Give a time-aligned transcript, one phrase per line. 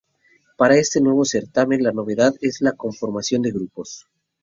[0.57, 4.07] Para este nuevo certamen la novedad es la conformación de grupos.